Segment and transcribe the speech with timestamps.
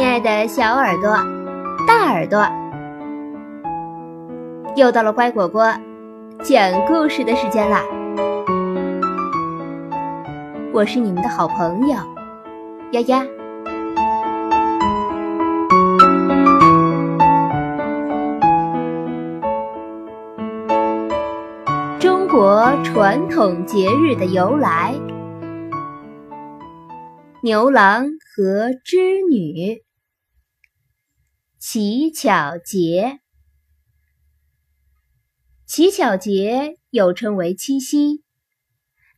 [0.00, 1.10] 亲爱的小耳朵、
[1.86, 2.42] 大耳朵，
[4.74, 5.70] 又到了乖果果
[6.42, 7.82] 讲故事的时间啦！
[10.72, 11.96] 我是你们的好朋友
[12.92, 13.26] 丫丫。
[21.98, 24.94] 中国传统节日的由来。
[27.42, 28.98] 牛郎和织
[29.30, 29.82] 女，
[31.62, 33.20] 乞巧节。
[35.66, 38.24] 乞巧节又称为七夕，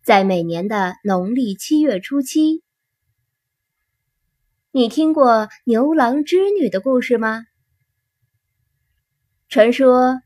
[0.02, 2.64] 在每年的农历七月初七。
[4.72, 7.44] 你听过牛郎织女的故事吗？
[9.48, 10.20] 传说，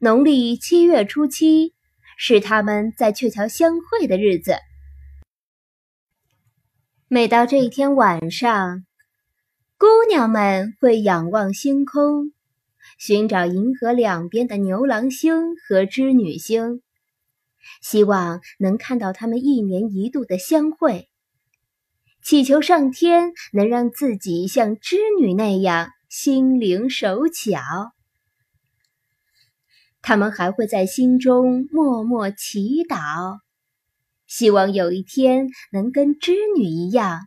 [0.00, 1.76] 农历七月初七
[2.18, 4.56] 是他们在鹊桥相会的日子。
[7.06, 8.84] 每到这一天晚上，
[9.78, 12.32] 姑娘们会仰望星空，
[12.96, 16.80] 寻找银河两边的牛郎星和织女星，
[17.82, 21.10] 希望能看到他们一年一度的相会，
[22.22, 27.60] 祈求上天能让自己像织女那样心灵手巧。
[30.00, 33.40] 他们还会在心中默默祈祷。
[34.26, 37.26] 希望有一天能跟织女一样，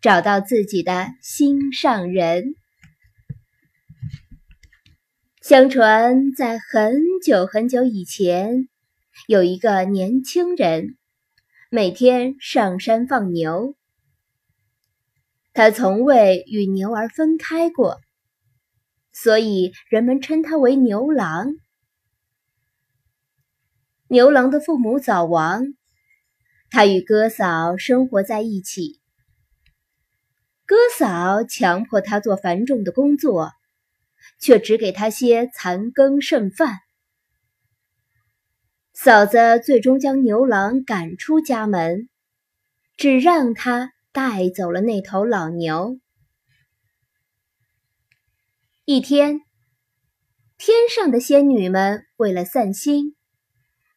[0.00, 2.54] 找到自己的心上人。
[5.42, 8.68] 相传，在很久很久以前，
[9.26, 10.96] 有一个年轻人，
[11.70, 13.74] 每天上山放牛。
[15.52, 18.00] 他从未与牛儿分开过，
[19.12, 21.54] 所以人们称他为牛郎。
[24.08, 25.74] 牛郎的父母早亡。
[26.70, 28.99] 他与哥嫂生活在一起，
[30.70, 33.50] 哥嫂强迫他做繁重的工作，
[34.38, 36.78] 却只给他些残羹剩饭。
[38.92, 42.08] 嫂子最终将牛郎赶出家门，
[42.96, 45.98] 只让他带走了那头老牛。
[48.84, 49.40] 一天，
[50.56, 53.16] 天上的仙女们为了散心，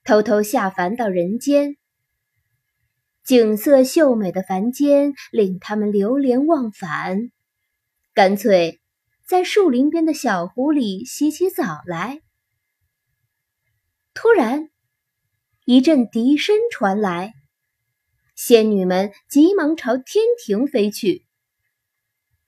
[0.04, 1.78] 偷偷下凡到人间。
[3.24, 7.32] 景色秀美的凡间令他们流连忘返，
[8.14, 8.82] 干脆
[9.26, 12.20] 在树林边的小湖里洗起澡来。
[14.14, 14.70] 突然，
[15.64, 17.34] 一阵笛声传来，
[18.36, 21.26] 仙女们急忙朝天庭飞去，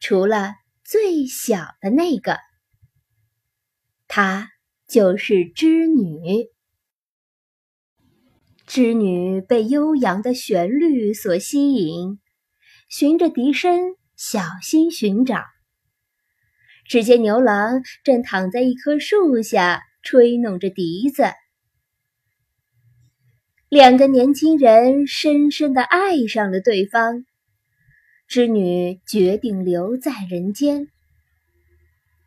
[0.01, 2.37] 除了最小的那个，
[4.09, 4.49] 她
[4.89, 6.53] 就是织女。
[8.67, 12.19] 织女被悠扬的旋律所吸引，
[12.89, 15.43] 循着笛声小心寻找。
[16.87, 21.25] 只见牛郎正躺在一棵树下吹弄着笛子，
[23.69, 27.23] 两个年轻人深深的爱上了对方。
[28.27, 30.87] 织女决定留在人间。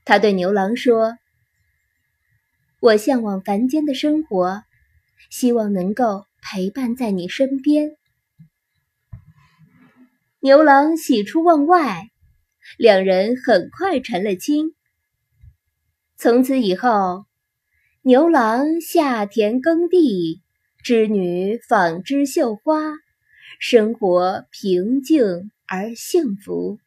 [0.05, 1.19] 她对牛郎说
[2.81, 4.63] ：“我向往凡间的生活，
[5.31, 7.97] 希望能够。”陪伴在你身边，
[10.41, 12.11] 牛郎喜出望外，
[12.79, 14.75] 两人很快成了亲。
[16.17, 17.27] 从此以后，
[18.03, 20.43] 牛郎下田耕地，
[20.83, 22.93] 织女纺织绣花，
[23.59, 26.79] 生活平静而幸福。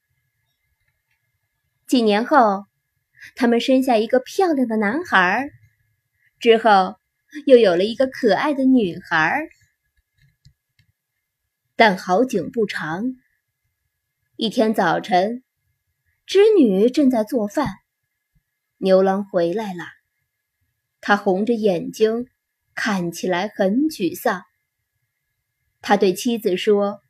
[1.87, 2.65] 几年后，
[3.35, 5.49] 他们生下一个漂亮的男孩，
[6.39, 7.00] 之后。
[7.45, 9.47] 又有了一个可爱的女孩，
[11.75, 13.15] 但好景不长。
[14.35, 15.43] 一天早晨，
[16.25, 17.67] 织女正在做饭，
[18.77, 19.85] 牛郎回来了。
[20.99, 22.27] 他红着眼睛，
[22.75, 24.43] 看起来很沮丧。
[25.79, 27.01] 他对妻子说：“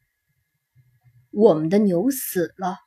[1.31, 2.77] 我们的牛死了。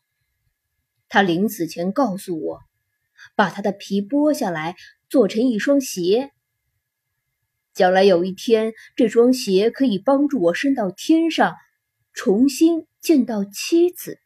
[1.08, 2.60] 他临死前告诉我，
[3.34, 4.76] 把他的皮剥下来，
[5.08, 6.30] 做成一双鞋。”
[7.74, 11.56] 将来有一天，这双鞋可以帮助我升到天上，
[12.12, 14.20] 重新见到妻子。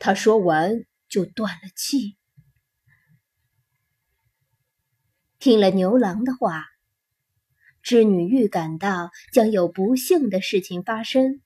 [0.00, 2.16] 他说完就断了气。
[5.38, 6.66] 听了牛郎的话，
[7.82, 11.40] 织女预感到将有不幸的事情发生，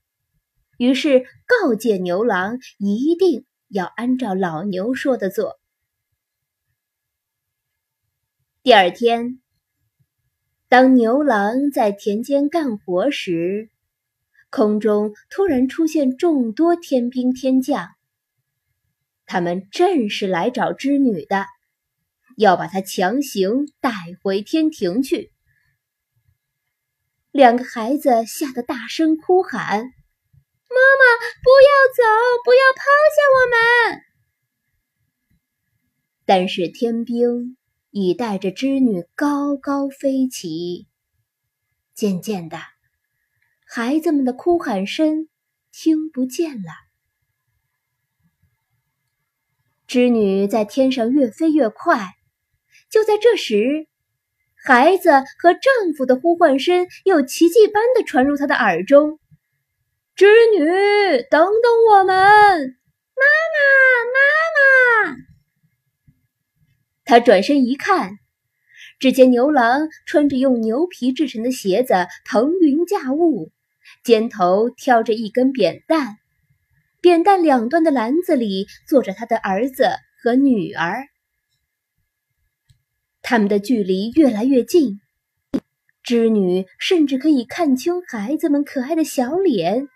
[0.79, 5.61] 于是告诫牛郎一定要按照老牛说的做。
[8.63, 9.43] 第二天。
[10.75, 13.71] 当牛郎在田间干活时，
[14.51, 17.91] 空中突然出现众多天兵天将。
[19.25, 21.47] 他们正是来找织女的，
[22.37, 25.31] 要把她强行带回天庭去。
[27.31, 31.05] 两个孩子吓得大声哭喊：“妈妈，
[31.45, 32.03] 不要走，
[32.45, 32.83] 不要抛
[33.15, 34.03] 下我们！”
[36.27, 37.57] 但是天兵
[37.97, 40.89] 已带着织女高高飞起，
[41.95, 42.59] 渐渐的，
[43.69, 45.29] 孩子们的哭喊声
[45.71, 46.73] 听不见了。
[49.87, 52.15] 织女在天上越飞越快，
[52.91, 53.87] 就在这时，
[54.57, 55.63] 孩子和丈
[55.97, 59.21] 夫的呼唤声又奇迹般的传入她的耳中
[60.17, 60.27] ：“织
[60.59, 60.67] 女，
[61.31, 62.17] 等等我们！
[62.17, 63.23] 妈
[63.55, 63.63] 妈，
[65.07, 65.17] 妈！”
[67.05, 68.19] 他转身一看，
[68.99, 73.53] 只见牛郎穿着用牛皮制成的鞋子，腾云驾雾，
[74.03, 76.17] 肩头挑着一根扁担，
[77.03, 79.89] 扁担两端的篮子里坐着他的儿子
[80.23, 81.07] 和女儿。
[83.21, 85.01] 他们的距离越来越近，
[86.03, 89.89] 织女甚至可以看清孩子们可爱的小脸，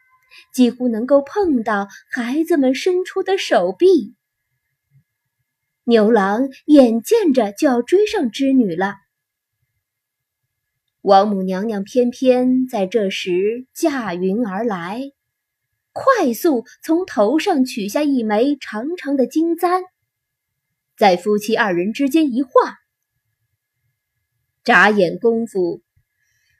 [0.53, 4.15] 几乎能够碰到孩子们伸出的手臂。
[5.89, 8.97] 牛郎眼见着就要追上织女了，
[11.01, 15.01] 王母娘娘偏偏在这时驾云而来，
[15.95, 19.83] 快速从头上取下一枚长长的金簪，
[20.95, 22.51] 在夫妻二人之间一画，
[24.63, 25.81] 眨眼功夫，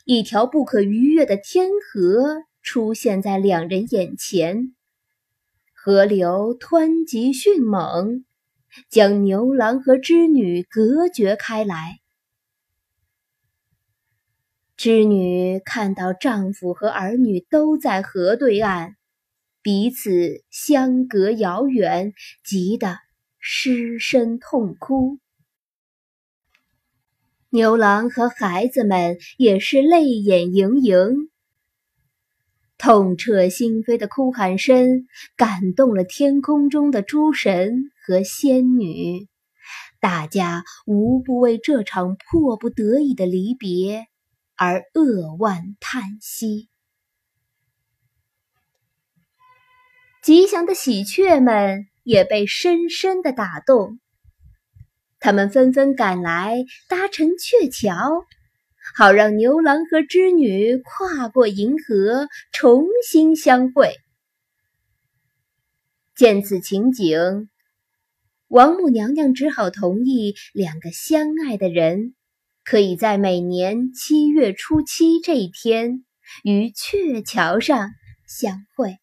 [0.07, 4.75] 一条不可逾越的天河出现在两人眼前，
[5.75, 8.25] 河流湍急迅猛。
[8.89, 12.01] 将牛郎和织女隔绝开来。
[14.77, 18.95] 织女看到丈夫和儿女都在河对岸，
[19.61, 22.13] 彼此相隔遥远，
[22.45, 22.99] 急得
[23.41, 25.19] 失声痛哭。
[27.51, 31.31] 牛郎和孩子们也是泪眼盈盈。
[32.77, 39.29] 痛彻心扉的哭喊声感动了天空中的诸神和仙女，
[40.01, 44.07] 大家无不为这场迫不得已的离别
[44.57, 46.71] 而扼腕叹息。
[50.23, 54.01] 吉祥的喜鹊们也被深深的打动，
[55.21, 58.25] 他们纷纷赶来搭成鹊桥。
[58.95, 63.93] 好让牛郎和织女跨过银河，重新相会。
[66.17, 67.51] 见此情景，
[68.49, 72.15] 王母娘娘只好同意两个相爱的人
[72.65, 76.05] 可以在每年七月初七这一天
[76.43, 77.91] 于鹊桥上
[78.27, 78.97] 相会。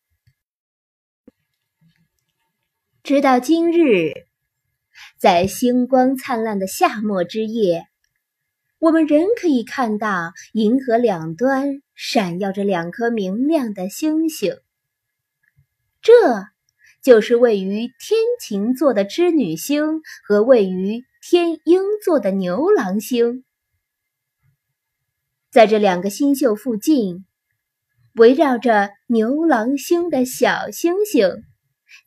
[3.03, 4.13] 直到今日，
[5.19, 7.85] 在星光灿烂的夏末之夜。
[8.79, 14.57] 我们仍可以看到银河两端闪耀着两颗明亮的星星，
[16.01, 16.13] 这
[17.05, 23.45] 就是位于天琴座的织女星和位于天鹰座的牛郎星。
[25.51, 27.27] 在这两个星宿附近，
[28.15, 31.29] 围绕着牛郎星的小星星，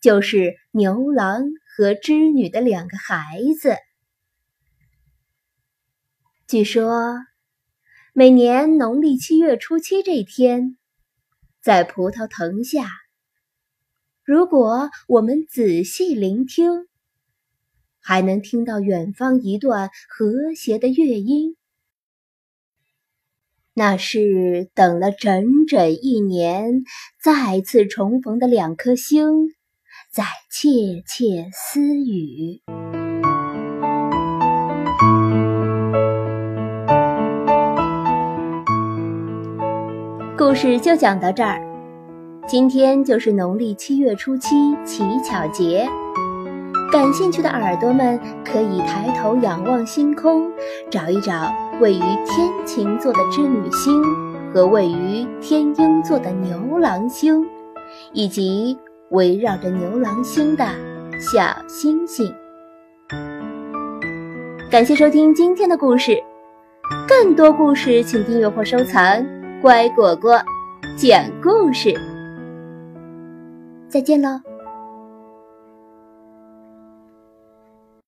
[0.02, 1.44] 就是牛郎
[1.76, 3.76] 和织女的两个孩子。
[6.48, 7.14] 据说，
[8.12, 10.76] 每年农历七月初七这天，
[11.62, 12.88] 在葡萄藤下，
[14.28, 16.86] 如果我们仔细聆听，
[17.98, 21.56] 还能听到远方一段和谐的乐音。
[23.72, 26.84] 那是等了整整一年，
[27.18, 29.54] 再次重逢的两颗星，
[30.10, 32.60] 在窃窃私语。
[40.36, 41.67] 故事就讲到这儿。
[42.48, 45.86] 今天就是农历七月初七乞巧节，
[46.90, 50.50] 感兴趣的耳朵们可以抬头仰望星空，
[50.88, 54.02] 找一找位于天琴座的织女星
[54.50, 57.46] 和位于天鹰座的牛郎星，
[58.14, 58.78] 以及
[59.10, 60.64] 围绕着牛郎星的
[61.20, 62.34] 小星星。
[64.70, 66.18] 感谢收听今天的故事，
[67.06, 69.22] 更多故事请订阅或收藏。
[69.60, 70.40] 乖果果
[70.96, 71.92] 讲故事，
[73.88, 74.47] 再见喽。